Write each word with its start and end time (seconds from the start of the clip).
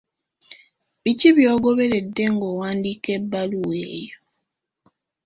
Biki 1.03 1.29
by'ogoberedde 1.37 2.23
ng'owandiika 2.33 3.09
ebbaluwa 3.17 3.77
eyo? 3.97 4.17